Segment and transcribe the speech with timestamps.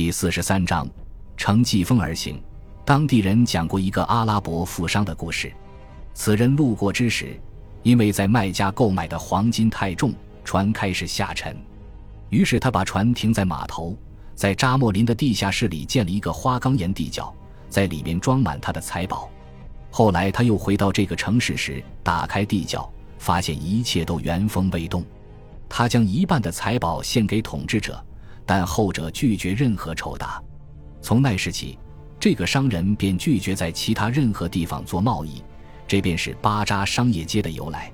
[0.00, 0.88] 第四十三章，
[1.36, 2.40] 乘季风而行。
[2.84, 5.52] 当地人讲过一个阿拉伯富商的故事。
[6.14, 7.36] 此人路过之时，
[7.82, 10.14] 因为在卖家购买的黄金太重，
[10.44, 11.56] 船开始下沉。
[12.28, 13.98] 于是他把船停在码头，
[14.36, 17.34] 在扎莫林的地下室里建了一个花岗岩地窖，
[17.68, 19.28] 在里面装满他的财宝。
[19.90, 22.88] 后来他又回到这个城市时，打开地窖，
[23.18, 25.04] 发现一切都原封未动。
[25.68, 28.00] 他将一半的财宝献给统治者，
[28.48, 30.42] 但后者拒绝任何酬答。
[31.02, 31.78] 从那时起，
[32.18, 35.44] 这个商人便拒绝在其他任何地方做贸易。
[35.86, 37.92] 这便是巴扎商业街的由来。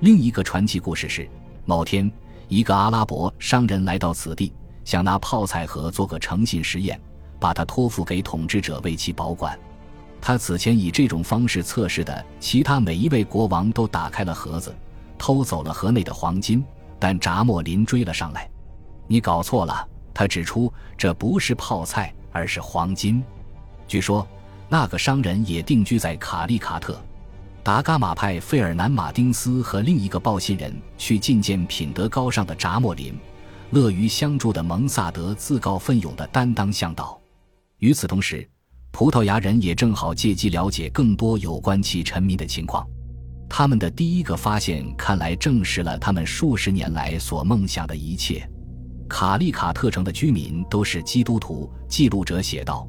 [0.00, 1.26] 另一个传奇故事是，
[1.64, 2.12] 某天，
[2.46, 4.52] 一个阿拉伯商人来到此地，
[4.84, 7.00] 想拿泡菜盒做个诚信实验，
[7.40, 9.58] 把它托付给统治者为其保管。
[10.20, 14.76] 他此前以这种方式测试的其他每一位国王都打开了盒子，
[15.16, 16.62] 偷走了盒内的黄金。
[16.98, 18.48] 但扎莫林追了上来，
[19.06, 19.88] 你搞错了。
[20.12, 23.22] 他指出，这不是泡菜，而是黄金。
[23.86, 24.26] 据说，
[24.68, 26.98] 那个商人也定居在卡利卡特。
[27.62, 33.14] 达伽马派费尔南·马丁斯和另一个报信人去觐见品德高尚的扎莫林，
[33.72, 37.20] 乐于相助的蒙萨德自告奋勇地担当向导。
[37.78, 38.48] 与此同时，
[38.90, 42.86] 葡萄牙人也正好借机了解更多有关其臣民的情况。
[43.48, 48.48] 他们的第一个发现看来证实了他们数十年来所梦想的一切。
[49.08, 52.86] 卡利卡特城的居民都是基督徒，记录者写道：“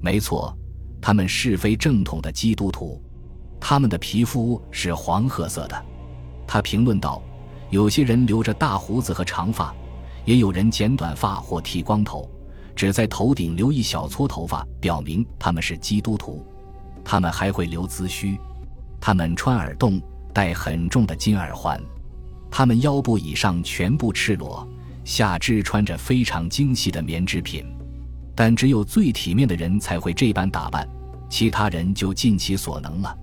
[0.00, 0.56] 没错，
[1.00, 3.00] 他们是非正统的基督徒。
[3.60, 5.86] 他们的皮肤是黄褐色的。”
[6.46, 7.22] 他评论道
[7.70, 9.74] ：“有些人留着大胡子和长发，
[10.24, 12.28] 也有人剪短发或剃光头，
[12.74, 16.44] 只在头顶留一小撮头发，表明他们是基督徒。
[17.04, 18.38] 他们还会留髭须。”
[19.00, 19.98] 他们穿耳洞，
[20.32, 21.80] 戴很重的金耳环，
[22.50, 24.68] 他们腰部以上全部赤裸，
[25.10, 27.66] 下肢穿着非常精细的棉制品。
[28.32, 30.88] 但只有最体面的人才会这般打扮，
[31.28, 33.18] 其他人就尽其所能了。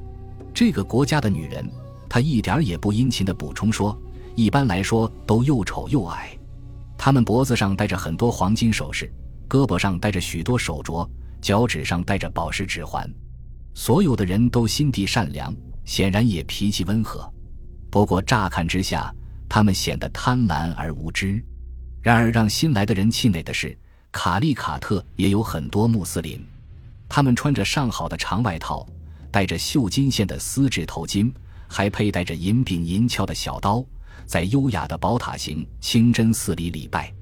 [0.54, 1.66] 这个国家的女人，
[2.10, 3.98] 她一点也不殷勤地补充说，
[4.36, 6.38] 一般来说都又丑又矮。
[6.98, 9.10] 她们脖子上戴着很多黄金首饰，
[9.48, 11.10] 胳膊上戴着许多手镯，
[11.42, 13.10] 脚趾上戴着宝石指环。
[13.74, 15.56] 所有的人都心地善良。
[15.86, 17.34] 显然也脾气温和，
[17.90, 19.10] 不过乍看之下，
[19.48, 21.42] 他们显得贪婪而无知。
[22.08, 23.78] 然而，让新来的人气馁的是，
[24.14, 26.42] 卡利卡特也有很多穆斯林，
[27.10, 28.88] 他们穿着上好的长外套，
[29.30, 31.30] 戴着绣金线的丝质头巾，
[31.68, 33.84] 还佩戴着银柄银鞘的小刀，
[34.26, 37.14] 在优雅的宝塔形清真寺里礼拜。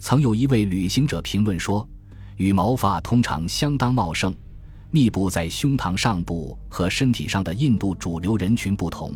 [0.00, 1.88] 曾有一位旅行者评论说
[2.36, 4.34] ：“羽毛发通常相当茂盛。”
[4.90, 9.14] 密布在胸膛上部和身体上的印度主流人群不同，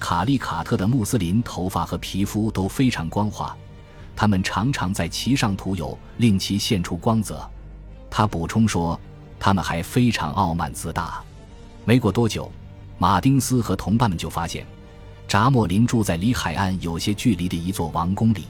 [0.00, 3.54] 卡利卡特的穆斯林头发和皮肤都非常光滑，
[4.16, 7.48] 他们常常在其上涂油，令其现出光泽。
[8.10, 8.98] 他补充说，
[9.38, 11.22] 他们还非常傲慢自大。
[11.84, 12.50] 没过多久，
[12.98, 14.66] 马丁斯和同伴们就发现，
[15.28, 18.46] 扎莫林住在离海岸有些距离的一座王宫里。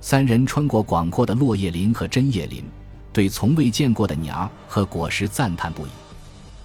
[0.00, 2.64] 三人穿过广阔的落叶林和针叶林。
[3.12, 5.90] 对从未见过的鸟和果实赞叹不已，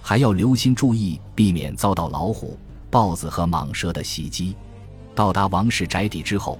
[0.02, 2.58] 还要留心注意，避免遭到老虎、
[2.90, 4.56] 豹子和蟒蛇的袭击。
[5.14, 6.58] 到达王室宅邸之后，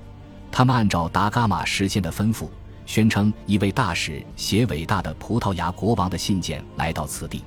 [0.53, 2.49] 他们按照达伽马事先的吩咐，
[2.85, 7.45] 宣称一位大使写伟大的葡萄牙国王的信件来到此地。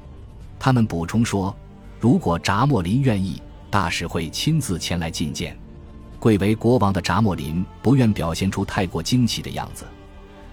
[0.58, 1.56] 他们补充说，
[2.00, 5.58] 如果扎莫林愿意，大使会亲自前来觐见。
[6.20, 9.86] 贵为国王的扎莫林不愿表现出太过惊奇的样子。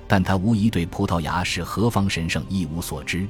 [0.09, 3.25] 但他无疑对葡萄牙是何方神圣一无所知。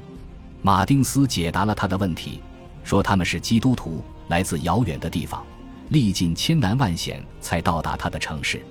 [0.63, 2.41] 马丁斯解答了他的问题，
[2.83, 5.45] 说他们是基督徒，来自遥远的地方，
[5.89, 8.65] 历尽千难万险才到达他的城市。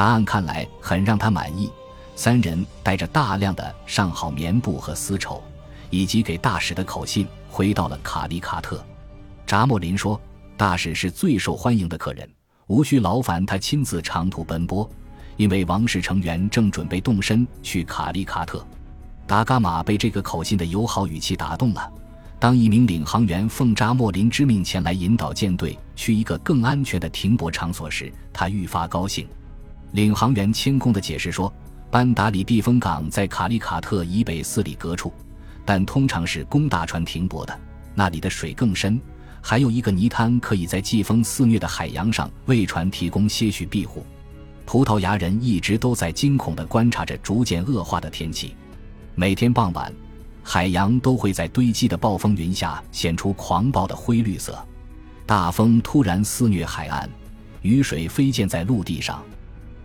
[0.00, 1.70] 答案看来很让他满意。
[2.16, 5.42] 三人带着大量的上好棉布和丝绸，
[5.90, 8.82] 以及给大使的口信，回到了卡利卡特。
[9.46, 10.18] 扎莫林说
[10.56, 12.26] ：“大使是最受欢迎的客人，
[12.66, 14.88] 无需劳烦他亲自长途奔波。”
[15.36, 18.66] 因为王室成员正准备动身去卡利卡特，
[19.26, 21.92] 达伽马被这个口信的友好语气打动了。
[22.38, 29.28] 当一名领航员奉扎莫林之命前来引导舰队去一个更安全的停泊场所时，他愈发高兴。
[29.92, 31.52] 领航员谦恭地解释说
[31.90, 35.12] ：“班达里避风港在卡利卡特以北四里格处，
[35.64, 37.60] 但通常是供大船停泊的。
[37.94, 39.00] 那里的水更深，
[39.40, 44.06] 还有一个泥滩可以在季风肆虐的海洋上为船提供些许庇护。”
[44.64, 48.54] 葡萄牙人一直都在惊恐地观察着逐渐恶化的天气。
[49.16, 49.92] 每天傍晚，
[50.44, 54.56] 海洋都会在堆积的暴风云下显出狂暴的灰绿色。
[55.26, 57.10] 大风突然肆虐海岸，
[57.62, 59.20] 雨水飞溅在陆地上。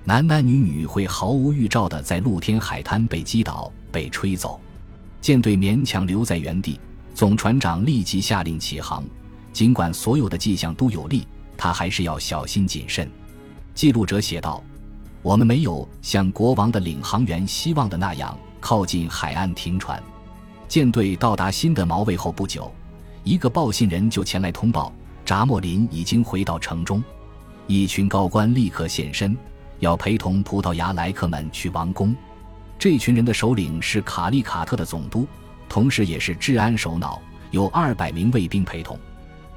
[0.07, 4.61] 男男女女会毫无预兆地在露天海滩被击倒、被吹走。
[5.19, 6.79] 舰队勉强留在原地，
[7.15, 9.03] 总船长立即下令起航。
[9.51, 13.09] 尽管所有的迹象都有利，他还是要小心谨慎。
[13.73, 14.63] 记录者写道
[15.23, 20.01] ：“我们没有像国王的领航员希望的那样靠近海岸停船。
[20.67, 22.71] 舰队到达新的锚位后不久，
[23.23, 24.93] 一个报信人就前来通报，
[25.25, 27.03] 扎莫林已经回到城中。
[27.65, 29.35] 一群高官立刻现身，
[29.79, 32.15] 要陪同葡萄牙来客们去王宫。”
[32.77, 35.25] 这群人的首领是卡利卡特的总督，
[35.69, 38.99] 同时也是治安首脑，有二百名卫兵陪同。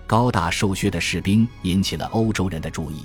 [0.06, 3.04] 高大瘦削的士兵引起了欧洲人的注意。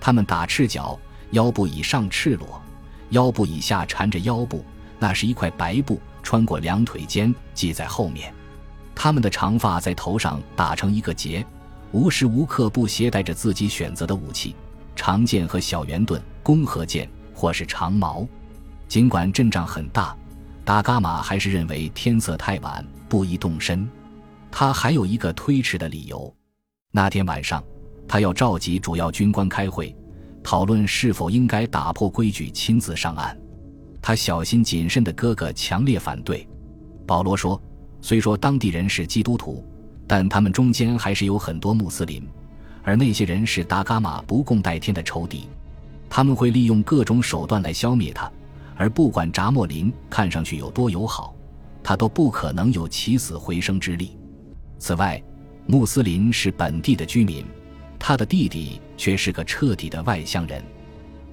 [0.00, 0.98] 他们打赤脚，
[1.30, 2.62] 腰部以上赤裸，
[3.10, 4.64] 腰部以下缠着腰部，
[4.98, 8.32] 那是一块白布穿过两腿间系在后面。
[8.94, 11.44] 他们的长发在头上打成一个结，
[11.90, 14.54] 无时无刻不携带着自己选择的武器：
[14.94, 18.26] 长剑和小圆盾、弓和箭，或是长矛。
[18.88, 20.16] 尽管阵仗很大，
[20.64, 23.86] 达伽马还是认为天色太晚，不宜动身。
[24.50, 26.34] 他还有一个推迟的理由：
[26.90, 27.62] 那天晚上，
[28.08, 29.94] 他要召集主要军官开会，
[30.42, 33.38] 讨论是否应该打破规矩亲自上岸。
[34.00, 36.48] 他小心谨慎的哥哥强烈反对。
[37.06, 37.60] 保罗说
[38.00, 39.62] ：“虽说当地人是基督徒，
[40.06, 42.26] 但他们中间还是有很多穆斯林，
[42.82, 45.46] 而那些人是达伽马不共戴天的仇敌，
[46.08, 48.30] 他们会利用各种手段来消灭他。”
[48.80, 51.34] 而不管扎莫林看上去有多友好，
[51.82, 54.16] 他都不可能有起死回生之力。
[54.78, 55.20] 此外，
[55.66, 57.44] 穆斯林是本地的居民，
[57.98, 60.62] 他的弟弟却是个彻底的外乡人。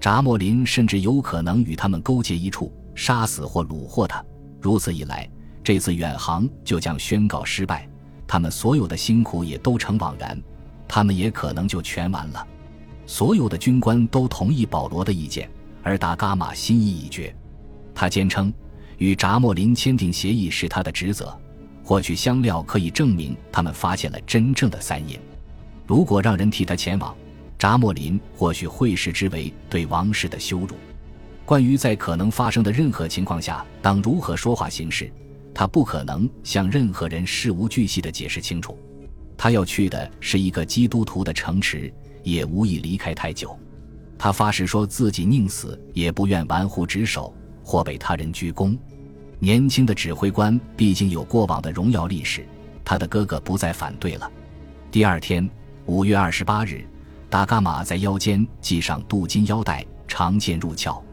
[0.01, 4.25] 扎莫林甚至有可能与他们勾结一处，杀死或虏获他。
[4.59, 5.29] 如此一来，
[5.63, 7.87] 这次远航就将宣告失败，
[8.25, 10.41] 他们所有的辛苦也都成枉然，
[10.87, 12.47] 他们也可能就全完了。
[13.05, 15.49] 所有的军官都同意保罗的意见。
[15.83, 17.31] 而达伽马心意已决，
[17.93, 18.51] 他坚称
[18.97, 21.31] 与扎莫林签订协议是他的职责，
[21.83, 25.19] 获取香料可以证明他们发现了真正的三印。
[25.85, 27.15] 如果让人替他前往，
[27.59, 30.69] 扎莫林或许会视之为对王室的羞辱。
[31.45, 35.11] 关于在可能发生的任何情况下当如何说话行事，
[35.53, 38.75] 他不可能向任何人事无巨细地解释清楚。
[39.37, 41.93] 他要去的是一个基督徒的城池，
[42.25, 43.57] 也无意离开太久。
[44.17, 47.33] 他发誓说自己宁死也不愿玩忽职守
[47.63, 48.77] 或被他人鞠躬。
[49.39, 52.45] 年轻的指挥官毕竟有过往的荣耀历史，
[52.83, 54.31] 他的哥哥不再反对了。
[54.89, 55.47] 第二天，
[55.85, 56.85] 五月二十八日，
[57.29, 61.03] 达伽马在腰间系上镀金腰带，长剑入鞘。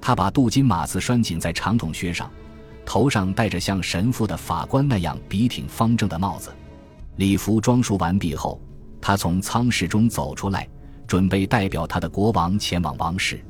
[0.00, 2.30] 他把镀金马刺拴紧在长筒靴上，
[2.84, 6.52] 头上戴着像神父的法官那样笔挺方正的帽子。
[7.16, 8.60] 礼服装束完毕后，
[9.02, 10.66] 他从舱室中走出来。
[11.04, 13.44] 准备代表他的国王前往王室，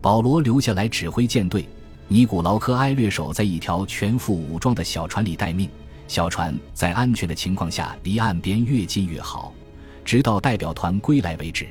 [0.00, 1.68] 保罗留下来指挥舰队。
[2.06, 5.68] 尼古劳科埃略守在一条全副武装的小船里待命。
[6.06, 9.52] 小船在安全的情况下离岸边越近越好，
[10.04, 11.66] 直到代表团归来为止。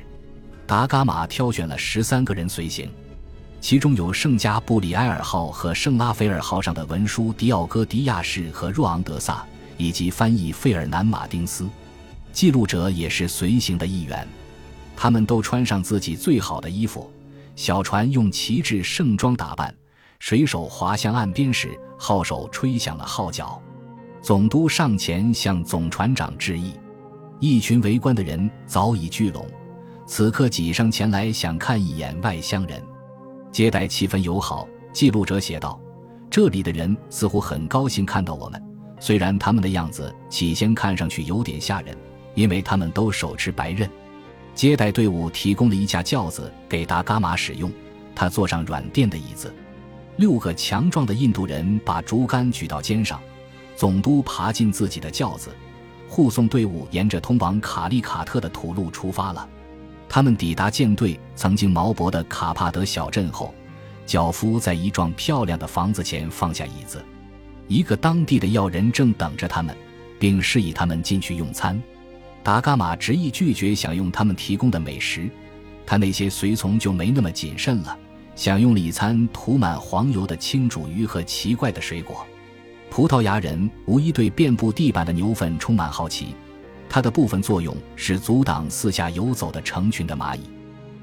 [0.66, 2.90] 达伽马挑选了十三个人随行，
[3.62, 9.42] 其中有圣加布里埃尔号和圣拉斐尔号上的文书迪奥戈迪亚士和若昂德萨，
[9.78, 11.66] 以及翻译费尔南马丁斯。
[12.32, 14.26] 记录者也是随行的一员。
[14.96, 17.10] 他们都穿上自己最好的衣服，
[17.56, 19.74] 小船用旗帜盛装打扮。
[20.18, 23.60] 水手划向岸边时，号手吹响了号角。
[24.20, 26.74] 总督上前向总船长致意。
[27.38, 29.46] 一群围观的人早已聚拢，
[30.06, 32.82] 此刻挤上前来想看一眼外乡人。
[33.50, 35.80] 接待气氛友好，记录者写道
[36.30, 38.62] ：“这里的人似乎很高兴看到我们，
[39.00, 41.96] 虽然他们的样子起先看上去有点吓人，
[42.40, 43.88] 因为他们都手持白刃。”
[44.54, 47.70] 接待队伍提供了一架轿子给达伽马使用，
[48.14, 49.54] 他坐上软垫的椅子。
[50.16, 53.20] 六个强壮的印度人把竹竿举到肩上，
[53.76, 55.50] 总督爬进自己的轿子，
[56.08, 59.48] 护送队伍沿着通往卡利卡特的土路出发了。
[60.08, 63.54] 他们抵达舰队曾经锚泊的卡帕德小镇后，
[64.04, 67.02] 脚夫在一幢漂亮的房子前放下椅子，
[67.68, 69.74] 一个当地的要人正等着他们，
[70.18, 71.80] 并示意他们进去用餐。
[72.42, 75.28] 达伽马执意拒绝享用他们提供的美食，
[75.84, 77.96] 他那些随从就没那么谨慎了，
[78.34, 82.26] 享用了一餐涂满黄油的清煮鱼和奇怪的水果。
[82.88, 86.34] 葡萄牙人无疑对遍布地板的牛粪充满好奇，
[86.88, 90.40] 它的部分作用是阻挡四下游走的成群的蚂蚁，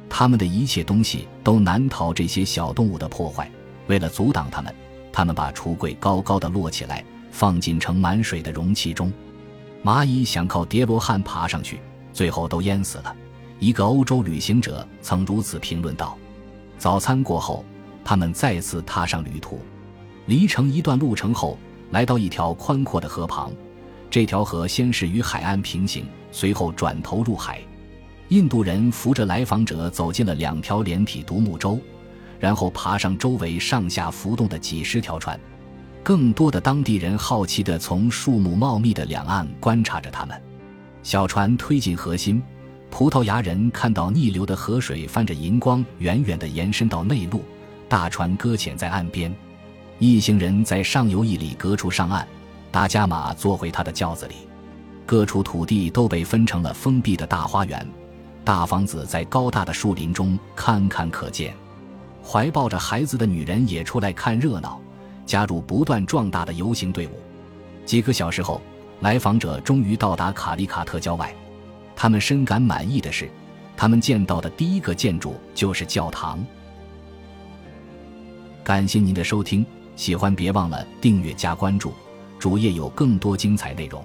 [0.09, 3.49] 他们的一切东西都难逃这些小动物的破坏。
[3.85, 4.73] 为了阻挡它们，
[5.13, 9.13] 他们把橱柜高高的摞起来，放进盛满水的容器中。
[9.87, 11.79] 蚂蚁想靠叠罗汉爬上去，
[12.11, 13.15] 最后都淹死了。
[13.57, 16.17] 一个欧洲旅行者曾如此评论道
[16.77, 17.63] ：“早餐过后，
[18.03, 19.61] 他们再次踏上旅途。
[20.25, 21.57] 离城一段路程后，
[21.91, 23.49] 来到一条宽阔的河旁。
[24.09, 27.61] 这条河先是与海岸平行，随后转头入海。
[28.27, 31.79] 印度人扶着来访者走进了两条连体独木舟，
[32.41, 35.39] 然后爬上周围上下浮动的几十条船。
[36.07, 40.41] 更多的当地人好奇地从树木茂密的两岸观察着他们。
[41.03, 42.41] 小船推进河心，
[42.89, 47.43] 葡萄牙人看到逆流的河水泛着银光，远远地延伸到内陆。
[47.89, 49.35] 大船搁浅在岸边，
[49.99, 52.25] 一行人在上游一里隔处上岸。
[52.71, 54.35] 达伽马坐回他的轿子里。
[55.05, 57.85] 各处土地都被分成了封闭的大花园，
[58.45, 61.53] 大房子在高大的树林中堪堪可见。
[62.23, 64.79] 怀抱着孩子的女人也出来看热闹。
[65.27, 67.11] 加入不断壮大的游行队伍。
[67.85, 68.59] 几个小时后，
[69.01, 71.31] 来访者终于到达卡利卡特郊外。
[71.95, 73.29] 他们深感满意的是，
[73.75, 76.43] 他们见到的第一个建筑就是教堂。
[78.63, 79.65] 感谢您的收听，
[79.95, 81.93] 喜欢别忘了订阅加关注，
[82.39, 84.03] 主页有更多精彩内容。